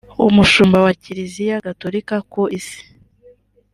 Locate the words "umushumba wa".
0.27-0.93